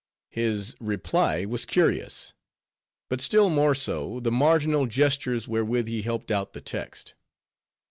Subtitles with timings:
[0.31, 2.33] His reply was curious.
[3.07, 7.13] But still more so, the marginal gestures wherewith he helped out the text.